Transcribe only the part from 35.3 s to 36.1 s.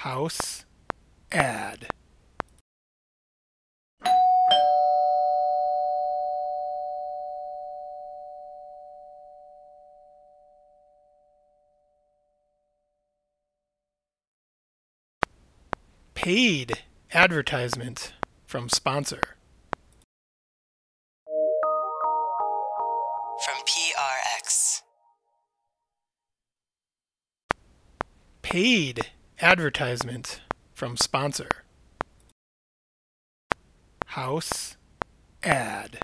ad.